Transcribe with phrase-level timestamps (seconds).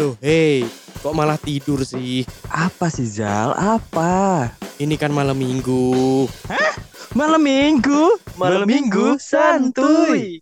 [0.00, 0.64] Loh, hei,
[1.04, 2.24] kok malah tidur sih?
[2.48, 3.52] Apa sih Zal?
[3.52, 4.48] Apa?
[4.80, 6.24] Ini kan malam minggu.
[7.12, 8.16] Malam minggu?
[8.40, 10.40] Malam minggu santuy.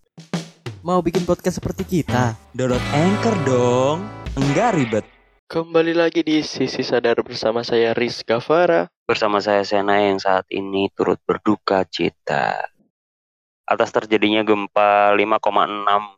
[0.86, 2.38] Mau bikin podcast seperti kita?
[2.54, 4.06] Download Anchor dong.
[4.38, 5.02] Enggak ribet.
[5.50, 8.86] Kembali lagi di Sisi Sadar bersama saya Riz Gavara.
[9.10, 12.62] bersama saya Sena yang saat ini turut berduka cita
[13.66, 16.14] atas terjadinya gempa 5,6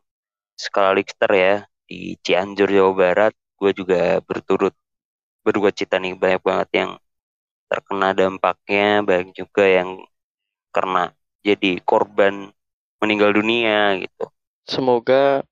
[0.61, 1.55] skala Richter ya
[1.91, 3.33] di Cianjur Jawa Barat.
[3.59, 4.71] Gue juga berturut
[5.43, 6.91] berduka cita nih banyak banget yang
[7.67, 9.99] terkena dampaknya, banyak juga yang
[10.71, 11.11] kena
[11.43, 12.55] jadi korban
[13.03, 14.31] meninggal dunia gitu.
[14.63, 15.43] Semoga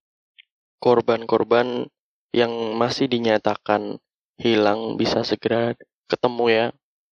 [0.80, 1.92] korban-korban
[2.32, 4.00] yang masih dinyatakan
[4.40, 5.76] hilang bisa segera
[6.08, 6.66] ketemu ya.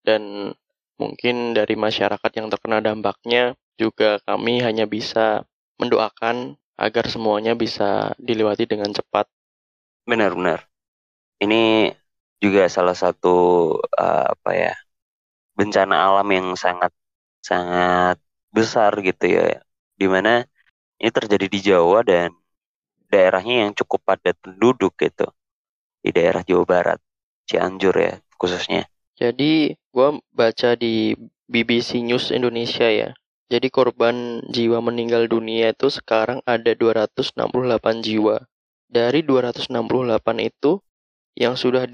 [0.08, 0.56] Dan
[0.96, 5.44] mungkin dari masyarakat yang terkena dampaknya juga kami hanya bisa
[5.78, 9.26] mendoakan agar semuanya bisa dilewati dengan cepat.
[10.06, 10.70] Benar-benar.
[11.42, 11.92] Ini
[12.38, 13.36] juga salah satu
[13.82, 14.74] uh, apa ya
[15.58, 16.94] bencana alam yang sangat
[17.42, 18.22] sangat
[18.54, 19.58] besar gitu ya,
[19.98, 20.46] di mana
[21.02, 22.30] ini terjadi di Jawa dan
[23.10, 25.26] daerahnya yang cukup padat penduduk gitu
[26.02, 27.00] di daerah Jawa Barat,
[27.50, 28.86] Cianjur ya khususnya.
[29.18, 31.18] Jadi gua baca di
[31.50, 33.10] BBC News Indonesia ya.
[33.48, 38.44] Jadi korban jiwa meninggal dunia itu sekarang ada 268 jiwa.
[38.92, 40.84] Dari 268 itu
[41.40, 41.88] yang sudah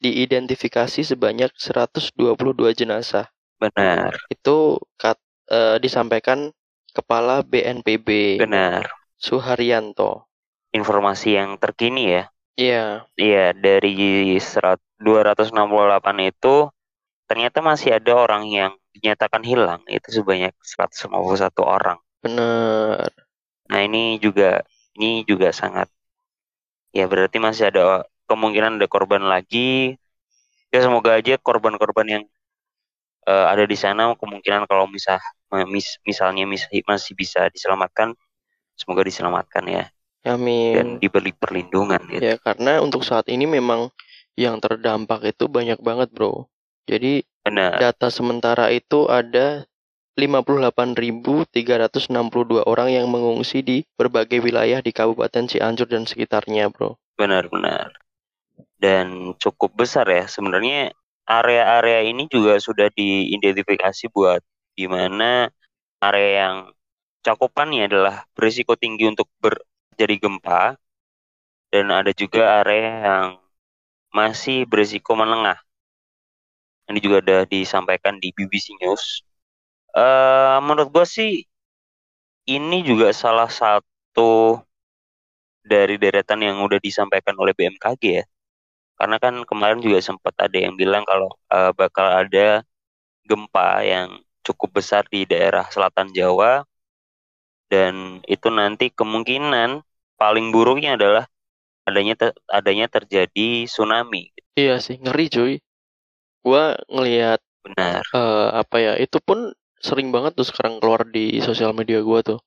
[0.00, 3.28] diidentifikasi sebanyak 122 jenazah.
[3.60, 6.52] Benar, Itu kat- eh, disampaikan
[6.96, 8.88] Kepala BNPB benar.
[9.20, 10.24] Suharyanto.
[10.72, 12.24] Informasi yang terkini ya.
[12.56, 16.72] Iya, Iya, dari serat 268 itu
[17.28, 21.98] ternyata masih ada orang yang dinyatakan hilang itu sebanyak 151 orang.
[22.22, 23.10] bener.
[23.70, 24.48] Nah, ini juga
[24.98, 25.88] ini juga sangat
[26.96, 27.82] ya berarti masih ada
[28.28, 29.94] kemungkinan ada korban lagi.
[30.74, 32.22] Ya semoga aja korban-korban yang
[33.26, 35.18] eh, ada di sana kemungkinan kalau misal
[35.72, 38.14] mis- misalnya mis- masih bisa diselamatkan,
[38.80, 39.84] semoga diselamatkan ya
[40.74, 41.00] dan Amin.
[41.02, 42.32] diberi perlindungan gitu.
[42.32, 43.92] Ya, karena untuk saat ini memang
[44.36, 46.48] yang terdampak itu banyak banget, Bro.
[46.90, 47.78] Jadi Benar.
[47.78, 49.62] data sementara itu ada
[50.18, 56.98] 58.362 orang yang mengungsi di berbagai wilayah di Kabupaten Cianjur dan sekitarnya, Bro.
[57.14, 57.94] Benar-benar.
[58.80, 60.26] Dan cukup besar ya.
[60.26, 60.90] Sebenarnya
[61.28, 64.42] area-area ini juga sudah diidentifikasi buat
[64.74, 65.52] di mana
[66.00, 66.56] area yang
[67.20, 70.78] cakupannya adalah berisiko tinggi untuk terjadi gempa
[71.74, 73.28] dan ada juga area yang
[74.14, 75.60] masih berisiko menengah.
[76.90, 79.22] Ini juga ada disampaikan di BBC News.
[79.96, 81.30] Eh, menurut gue sih
[82.56, 84.58] ini juga salah satu
[85.66, 88.24] dari deretan yang udah disampaikan oleh BMKG ya.
[88.98, 92.62] Karena kan kemarin juga sempat ada yang bilang kalau eh, bakal ada
[93.28, 94.08] gempa yang
[94.46, 96.64] cukup besar di daerah selatan Jawa
[97.72, 99.82] dan itu nanti kemungkinan
[100.20, 101.24] paling buruknya adalah
[101.88, 104.32] adanya te- adanya terjadi tsunami.
[104.60, 105.52] Iya sih, ngeri cuy.
[106.46, 106.64] Gua
[106.94, 108.02] ngelihat Benar.
[108.20, 109.38] eh, apa ya, itu pun
[109.88, 112.40] sering banget tuh sekarang keluar di sosial media gua tuh.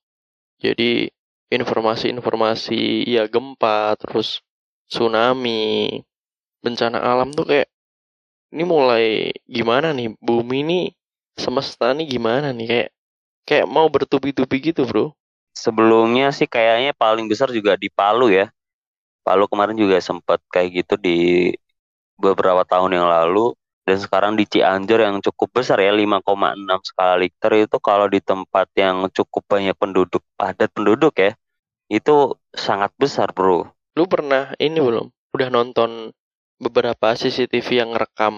[0.64, 1.08] Jadi
[1.56, 4.28] informasi-informasi ya gempa, terus
[4.90, 5.88] tsunami,
[6.64, 7.68] bencana alam tuh kayak
[8.54, 9.06] ini mulai
[9.46, 10.14] gimana nih?
[10.20, 10.78] Bumi ini
[11.38, 12.66] semesta nih gimana nih?
[12.70, 12.88] Kayak
[13.48, 15.14] kayak mau bertubi-tubi gitu, Bro.
[15.54, 18.50] Sebelumnya sih kayaknya paling besar juga di Palu ya.
[19.26, 21.18] Palu kemarin juga sempat kayak gitu di
[22.20, 23.54] beberapa tahun yang lalu
[23.90, 28.66] dan sekarang di Cianjur yang cukup besar ya 5,6 skala Richter itu kalau di tempat
[28.84, 31.32] yang cukup banyak penduduk padat penduduk ya
[31.98, 32.14] itu
[32.66, 33.58] sangat besar bro
[33.98, 35.06] Lu pernah ini belum?
[35.34, 35.90] Udah nonton
[36.64, 38.34] beberapa CCTV yang rekam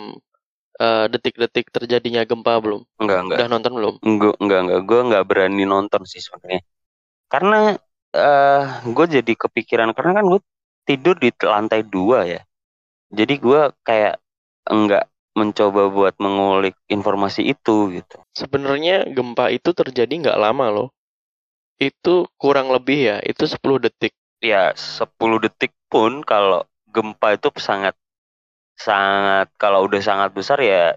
[0.80, 2.82] eh, detik-detik terjadinya gempa belum?
[3.00, 3.94] enggak enggak Udah nonton belum?
[4.06, 6.60] enggak enggak enggak gue enggak berani nonton sih sebenarnya
[7.32, 7.56] karena
[8.16, 8.62] eh
[8.96, 10.40] gue jadi kepikiran karena kan gue
[10.88, 12.40] tidur di lantai dua ya
[13.18, 14.14] jadi gue kayak
[14.74, 20.88] enggak mencoba buat mengulik informasi itu gitu Sebenarnya gempa itu terjadi nggak lama loh.
[21.80, 24.12] Itu kurang lebih ya, itu 10 detik.
[24.42, 27.94] ya 10 detik pun kalau gempa itu sangat
[28.76, 30.92] sangat kalau udah sangat besar ya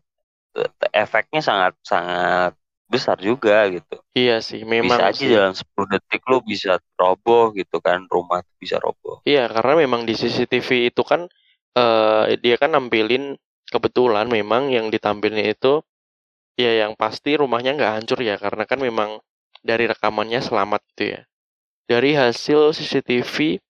[0.58, 2.52] eh, efeknya sangat sangat
[2.86, 3.96] besar juga gitu.
[4.16, 5.30] Iya sih, memang Bisa aja sih.
[5.30, 9.20] dalam 10 detik lu bisa roboh gitu kan, rumah bisa roboh.
[9.26, 11.28] Iya, karena memang di CCTV itu kan
[11.76, 13.36] eh dia kan nampilin
[13.70, 15.82] kebetulan memang yang ditampilin itu
[16.56, 19.20] ya yang pasti rumahnya nggak hancur ya karena kan memang
[19.66, 21.22] dari rekamannya selamat gitu ya.
[21.86, 23.62] Dari hasil CCTV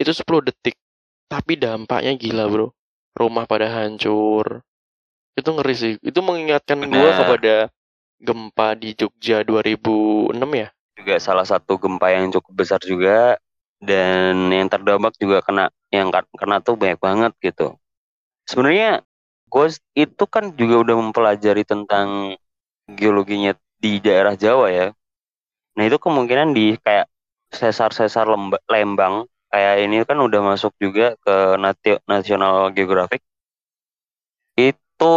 [0.00, 0.76] itu 10 detik
[1.32, 2.68] tapi dampaknya gila bro
[3.16, 4.60] rumah pada hancur
[5.32, 7.18] itu ngeri sih itu mengingatkan gua Benar.
[7.24, 7.54] kepada
[8.20, 13.40] gempa di Jogja 2006 ya juga salah satu gempa yang cukup besar juga
[13.80, 17.74] dan yang terdampak juga kena yang kena tuh banyak banget gitu.
[18.46, 19.02] Sebenarnya
[19.52, 19.66] gue
[20.04, 22.08] itu kan juga udah mempelajari tentang
[23.00, 23.52] geologinya
[23.82, 24.86] di daerah Jawa ya.
[25.76, 27.06] Nah itu kemungkinan di kayak
[27.52, 29.14] sesar-sesar Lemba- Lembang
[29.52, 33.22] kayak ini kan udah masuk juga ke Nati- National Geographic.
[34.56, 35.14] Itu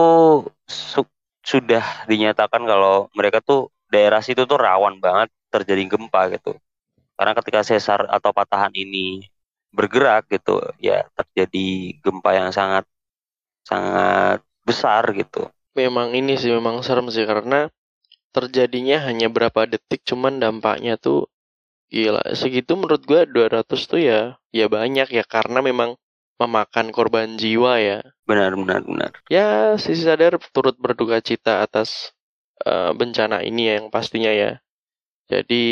[0.65, 1.11] su-
[1.45, 6.57] sudah dinyatakan kalau mereka tuh daerah situ tuh rawan banget terjadi gempa gitu.
[7.17, 9.25] Karena ketika sesar atau patahan ini
[9.75, 11.67] bergerak gitu, ya terjadi
[12.03, 12.85] gempa yang sangat
[13.69, 15.49] sangat besar gitu.
[15.75, 17.67] memang ini sih memang serem sih karena
[18.35, 21.27] terjadinya hanya berapa detik cuman dampaknya tuh
[21.93, 24.21] gila segitu menurut gua 200 tuh ya
[24.51, 25.95] ya banyak ya karena memang
[26.41, 29.11] memakan korban jiwa ya Benar benar benar.
[29.31, 32.11] ya sisi sadar turut berduka cita atas
[32.65, 34.51] eh, bencana ini ya yang pastinya ya
[35.31, 35.65] jadi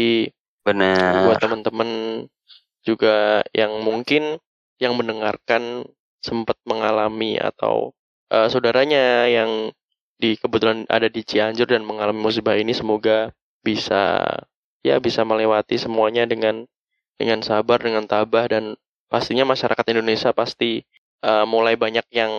[0.64, 1.28] Benar.
[1.28, 1.90] buat teman-teman
[2.88, 4.40] juga yang mungkin
[4.80, 5.84] yang mendengarkan
[6.24, 7.92] sempat mengalami atau
[8.32, 9.70] eh, saudaranya yang
[10.18, 14.24] di kebetulan ada di Cianjur dan mengalami musibah ini semoga bisa
[14.84, 16.64] ya bisa melewati semuanya dengan
[17.20, 18.80] dengan sabar dengan tabah dan
[19.12, 20.82] pastinya masyarakat Indonesia pasti
[21.22, 22.32] eh, mulai banyak yang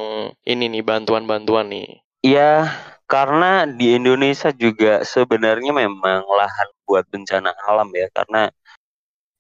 [0.48, 2.00] ini nih bantuan-bantuan nih.
[2.24, 2.72] Iya,
[3.04, 8.48] karena di Indonesia juga sebenarnya memang lahan buat bencana alam ya, karena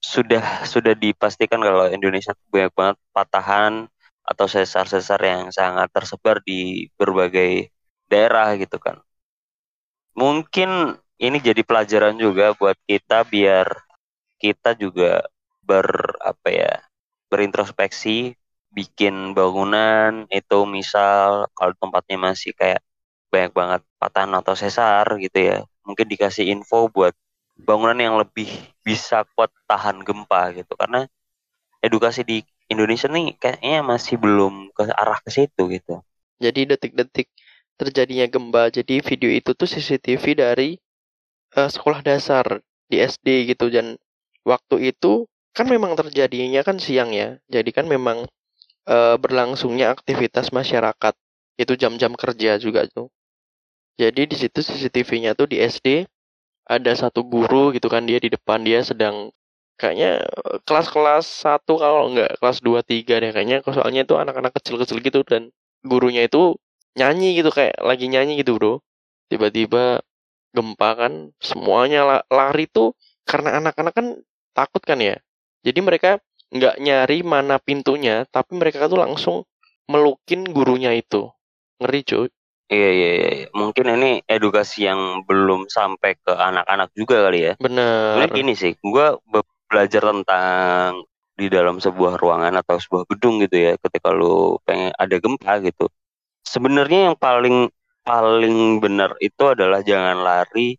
[0.04, 3.88] sudah sudah dipastikan kalau Indonesia banyak banget patahan
[4.30, 7.70] atau sesar-sesar yang sangat tersebar di berbagai
[8.10, 8.96] daerah gitu kan.
[10.14, 10.70] Mungkin
[11.18, 13.66] ini jadi pelajaran juga buat kita biar
[14.42, 15.24] kita juga
[15.64, 15.88] ber
[16.22, 16.72] apa ya
[17.32, 18.36] berintrospeksi
[18.74, 22.82] bikin bangunan itu misal kalau tempatnya masih kayak
[23.32, 25.56] banyak banget patahan atau sesar gitu ya
[25.86, 27.14] mungkin dikasih info buat
[27.58, 28.50] bangunan yang lebih
[28.86, 31.06] bisa kuat tahan gempa gitu karena
[31.84, 32.42] edukasi di
[32.74, 36.02] Indonesia nih kayaknya masih belum ke arah ke situ gitu
[36.42, 37.28] Jadi detik-detik
[37.80, 38.70] terjadinya gempa.
[38.70, 40.70] Jadi video itu tuh CCTV dari
[41.58, 42.60] eh, sekolah dasar
[42.90, 43.96] di SD gitu dan
[44.44, 45.26] waktu itu
[45.56, 47.38] kan memang terjadinya kan siang ya.
[47.48, 48.26] Jadi kan memang
[48.90, 51.14] eh, berlangsungnya aktivitas masyarakat.
[51.58, 53.08] Itu jam-jam kerja juga tuh.
[53.94, 56.02] Jadi di situ CCTV-nya tuh di SD
[56.66, 59.30] ada satu guru gitu kan dia di depan dia sedang
[59.80, 63.60] kayaknya eh, kelas-kelas satu kalau enggak kelas 2 3 deh kayaknya.
[63.66, 65.50] Soalnya itu anak-anak kecil-kecil gitu dan
[65.84, 66.56] gurunya itu
[66.98, 68.74] nyanyi gitu kayak lagi nyanyi gitu bro.
[69.30, 70.00] Tiba-tiba
[70.54, 71.12] gempa kan
[71.42, 72.94] semuanya la- lari tuh
[73.26, 74.06] karena anak-anak kan
[74.54, 75.18] takut kan ya.
[75.66, 76.10] Jadi mereka
[76.54, 79.36] nggak nyari mana pintunya tapi mereka tuh langsung
[79.90, 81.28] melukin gurunya itu.
[81.82, 82.28] Ngeri cuy.
[82.64, 83.46] Iya iya iya iya.
[83.52, 87.54] mungkin ini edukasi yang belum sampai ke anak-anak juga kali ya.
[87.60, 87.84] Bener
[88.16, 89.06] Sebenarnya gini sih, gue
[89.70, 95.16] belajar tentang di dalam sebuah ruangan atau sebuah gedung gitu ya, ketika lu pengen ada
[95.18, 95.90] gempa gitu.
[96.46, 97.68] Sebenarnya yang paling
[98.04, 100.76] paling benar itu adalah jangan lari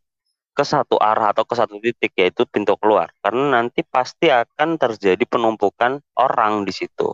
[0.56, 5.24] ke satu arah atau ke satu titik yaitu pintu keluar, karena nanti pasti akan terjadi
[5.28, 7.12] penumpukan orang di situ.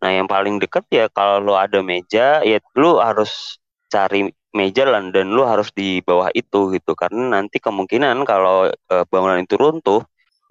[0.00, 3.60] Nah, yang paling dekat ya kalau lu ada meja, ya lu harus
[3.92, 9.04] cari meja lan dan lu harus di bawah itu gitu karena nanti kemungkinan kalau eh,
[9.12, 10.00] bangunan itu runtuh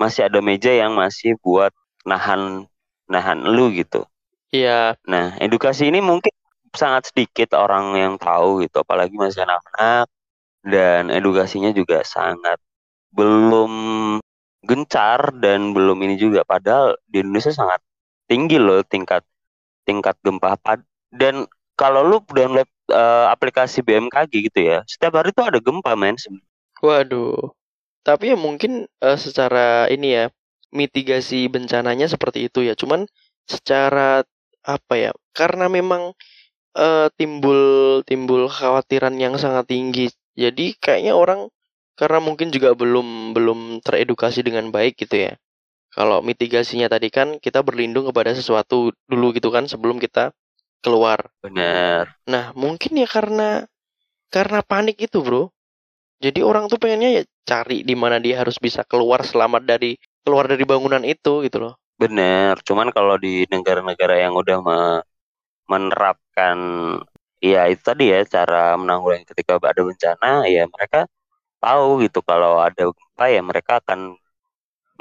[0.01, 1.72] masih ada meja yang masih buat
[2.08, 2.66] nahan
[3.10, 4.06] nahan lu gitu.
[4.54, 6.34] iya Nah, edukasi ini mungkin
[6.75, 10.06] sangat sedikit orang yang tahu gitu, apalagi masih anak-anak
[10.66, 12.60] dan edukasinya juga sangat
[13.16, 13.74] belum
[14.68, 17.80] gencar dan belum ini juga padahal di Indonesia sangat
[18.27, 19.24] tinggi loh tingkat
[19.88, 20.80] tingkat gempa pad
[21.13, 21.48] dan
[21.80, 26.18] kalau lu download eh, aplikasi BMKG gitu ya, setiap hari tuh ada gempa men.
[26.86, 27.54] waduh
[28.08, 28.72] tapi ya mungkin
[29.08, 30.26] eh, secara ini ya
[30.80, 33.02] mitigasi bencananya seperti itu ya cuman
[33.54, 34.24] secara
[34.76, 36.04] apa ya karena memang
[36.78, 37.62] eh, timbul
[38.10, 40.08] timbul kekhawatiran yang sangat tinggi
[40.44, 41.42] jadi kayaknya orang
[42.00, 45.34] karena mungkin juga belum belum teredukasi dengan baik gitu ya
[45.98, 50.32] kalau mitigasinya tadi kan kita berlindung kepada sesuatu dulu gitu kan sebelum kita
[50.86, 52.16] keluar Benar.
[52.30, 53.66] Nah, mungkin ya karena
[54.30, 55.50] karena panik itu, Bro.
[56.18, 59.94] Jadi orang tuh pengennya ya cari di mana dia harus bisa keluar selamat dari
[60.26, 61.74] keluar dari bangunan itu gitu loh.
[61.98, 65.04] Benar, cuman kalau di negara-negara yang udah me-
[65.68, 66.58] menerapkan
[67.44, 71.06] ya itu tadi ya cara menanggulangi ketika ada bencana ya mereka
[71.64, 74.18] tahu gitu kalau ada gempa ya mereka akan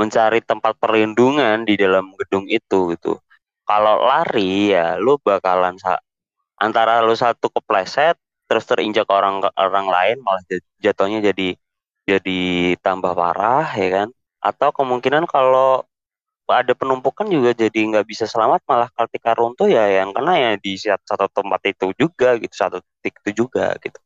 [0.01, 3.17] mencari tempat perlindungan di dalam gedung itu gitu.
[3.67, 5.75] kalau lari ya lu bakalan
[6.61, 8.17] antara lu satu kepleset
[8.49, 10.43] terus terinjak orang orang lain malah
[10.85, 11.57] jatuhnya jadi
[12.11, 12.39] jadi
[12.85, 14.09] tambah parah ya kan?
[14.43, 15.83] Atau kemungkinan kalau
[16.51, 20.79] ada penumpukan juga jadi nggak bisa selamat malah ketika runtuh ya yang kena ya di
[20.79, 23.99] sat- satu tempat itu juga gitu satu titik itu juga gitu.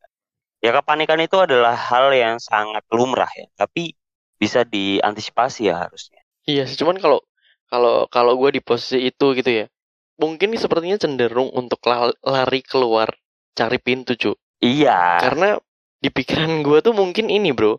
[0.64, 3.92] Ya kepanikan itu adalah hal yang sangat lumrah ya tapi
[4.40, 6.20] bisa diantisipasi ya harusnya.
[6.50, 7.18] Iya sih, cuman kalau
[7.72, 9.64] kalau kalau gue di posisi itu gitu ya,
[10.22, 13.08] mungkin sepertinya cenderung untuk la- lari keluar
[13.54, 14.32] cari pintu cu.
[14.62, 15.56] iya Karena
[16.00, 17.76] di pikiran gue tuh mungkin ini bro,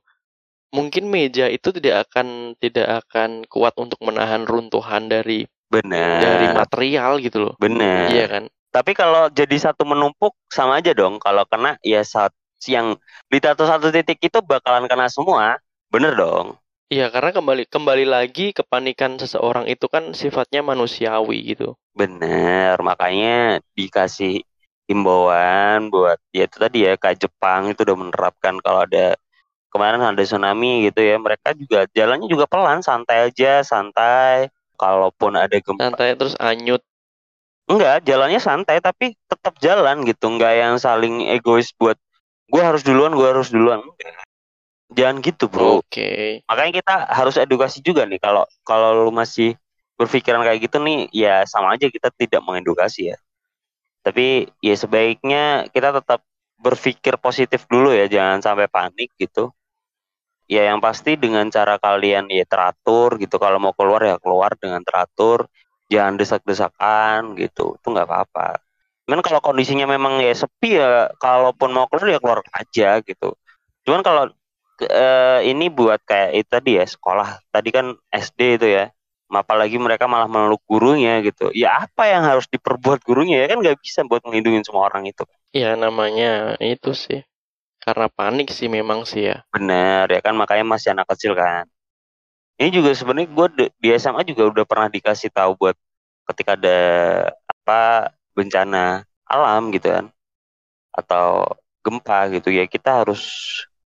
[0.72, 7.20] mungkin meja itu tidak akan tidak akan kuat untuk menahan runtuhan dari benar dari material
[7.24, 7.54] gitu loh.
[7.60, 8.44] benar Iya kan?
[8.72, 11.20] Tapi kalau jadi satu menumpuk sama aja dong.
[11.20, 12.32] Kalau kena ya saat
[12.70, 12.96] yang
[13.28, 15.60] di satu satu titik itu bakalan kena semua.
[15.92, 16.56] Bener dong.
[16.92, 21.76] Iya karena kembali kembali lagi kepanikan seseorang itu kan sifatnya manusiawi gitu.
[21.96, 22.80] Bener.
[22.80, 24.44] Makanya dikasih
[24.92, 29.16] himbauan buat ya itu tadi ya kayak Jepang itu udah menerapkan kalau ada
[29.72, 31.16] kemarin ada tsunami gitu ya.
[31.18, 34.52] Mereka juga jalannya juga pelan, santai aja, santai.
[34.76, 36.84] Kalaupun ada gempa, Santai terus anyut.
[37.70, 40.28] enggak jalannya santai tapi tetap jalan gitu.
[40.28, 41.96] Enggak yang saling egois buat
[42.52, 43.80] gue harus duluan, gue harus duluan.
[44.92, 45.80] Jangan gitu bro.
[45.80, 46.44] Oke.
[46.52, 49.56] makanya kita harus edukasi juga nih kalau kalau lu masih
[49.96, 53.18] berpikiran kayak gitu nih ya sama aja kita tidak mengedukasi ya
[54.02, 56.26] tapi ya sebaiknya kita tetap
[56.62, 59.50] berpikir positif dulu ya jangan sampai panik gitu.
[60.52, 63.40] Ya yang pasti dengan cara kalian ya teratur gitu.
[63.40, 65.48] Kalau mau keluar ya keluar dengan teratur.
[65.92, 67.76] Jangan desak-desakan gitu.
[67.80, 68.60] Itu nggak apa-apa.
[69.08, 73.36] Cuman kalau kondisinya memang ya sepi ya kalaupun mau keluar ya keluar aja gitu.
[73.88, 74.24] Cuman kalau
[74.82, 77.42] eh, ini buat kayak itu tadi ya sekolah.
[77.54, 78.92] Tadi kan SD itu ya
[79.32, 81.50] apalagi mereka malah meluk gurunya gitu.
[81.56, 83.48] Ya apa yang harus diperbuat gurunya?
[83.48, 85.24] Ya kan nggak bisa buat melindungi semua orang itu.
[85.56, 87.24] Ya namanya itu sih.
[87.82, 89.42] Karena panik sih memang sih ya.
[89.50, 90.38] bener ya kan?
[90.38, 91.66] Makanya masih anak kecil kan.
[92.62, 93.48] Ini juga sebenarnya gue
[93.82, 95.74] di SMA juga udah pernah dikasih tahu buat
[96.30, 96.80] ketika ada
[97.50, 100.06] apa bencana alam gitu kan.
[100.94, 102.54] Atau gempa gitu.
[102.54, 103.24] Ya kita harus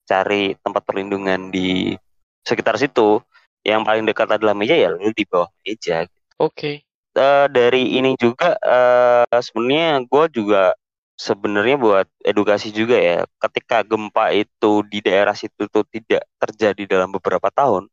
[0.06, 1.98] cari tempat perlindungan di
[2.46, 3.22] sekitar situ
[3.66, 6.08] yang paling dekat adalah meja ya lu di bawah meja.
[6.40, 6.84] Oke.
[7.10, 10.72] Eh, dari ini juga eh sebenarnya gue juga
[11.18, 17.12] sebenarnya buat edukasi juga ya ketika gempa itu di daerah situ tuh tidak terjadi dalam
[17.12, 17.90] beberapa tahun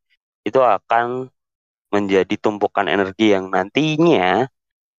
[0.48, 1.28] itu akan
[1.92, 4.48] menjadi tumpukan energi yang nantinya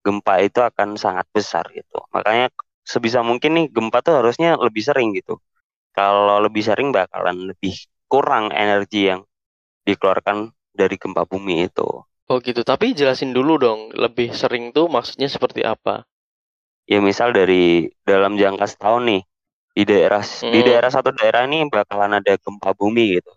[0.05, 2.01] gempa itu akan sangat besar gitu.
[2.13, 2.53] Makanya
[2.85, 5.39] sebisa mungkin nih gempa tuh harusnya lebih sering gitu.
[5.97, 7.75] Kalau lebih sering bakalan lebih
[8.09, 9.21] kurang energi yang
[9.89, 11.89] dikeluarkan dari gempa bumi itu
[12.33, 12.61] Oh gitu.
[12.71, 13.81] Tapi jelasin dulu dong.
[14.03, 15.95] Lebih sering tuh maksudnya seperti apa?
[16.89, 19.23] ya misal dari dalam jangka setahun nih
[19.77, 20.67] di daerah di Hmm.
[20.67, 23.33] daerah satu daerah ini bakalan ada gempa bumi gitu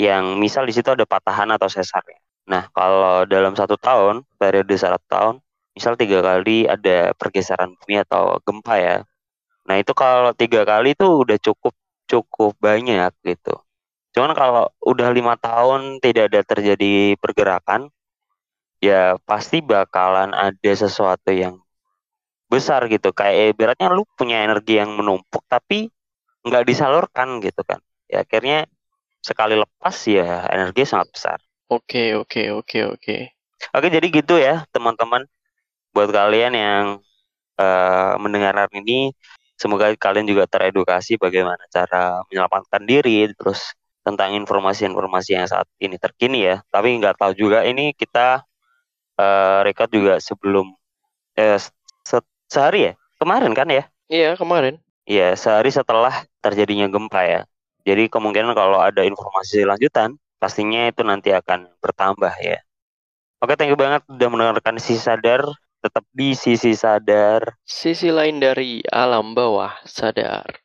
[0.00, 5.00] yang misal di situ ada patahan atau sesarnya nah kalau dalam satu tahun periode satu
[5.10, 5.34] tahun
[5.76, 8.96] misal tiga kali ada pergeseran bumi atau gempa ya
[9.68, 11.74] nah itu kalau tiga kali itu udah cukup
[12.10, 13.54] cukup banyak gitu
[14.10, 17.90] cuman kalau udah lima tahun tidak ada terjadi pergerakan
[18.82, 21.60] ya pasti bakalan ada sesuatu yang
[22.50, 23.14] besar gitu.
[23.14, 25.92] Kayak ibaratnya lu punya energi yang menumpuk tapi
[26.42, 27.78] nggak disalurkan gitu kan.
[28.10, 28.66] Ya akhirnya
[29.22, 31.38] sekali lepas ya energi sangat besar.
[31.70, 33.16] Oke, oke, oke, oke.
[33.70, 35.22] oke jadi gitu ya teman-teman.
[35.94, 36.84] Buat kalian yang
[37.58, 39.14] eh, mendengarkan ini
[39.54, 43.76] semoga kalian juga teredukasi bagaimana cara menyelamatkan diri terus
[44.06, 48.42] tentang informasi-informasi yang saat ini terkini ya tapi nggak tahu juga ini kita
[49.18, 50.72] eh, record juga sebelum
[51.38, 51.58] eh,
[52.04, 54.82] se- sehari ya kemarin kan ya Iya, kemarin.
[55.06, 57.40] Iya, sehari setelah terjadinya gempa ya.
[57.86, 62.58] Jadi kemungkinan kalau ada informasi lanjutan, pastinya itu nanti akan bertambah ya.
[63.38, 65.46] Oke, thank you banget udah mendengarkan Sisi Sadar.
[65.80, 67.54] Tetap di Sisi Sadar.
[67.62, 70.60] Sisi lain dari alam bawah sadar.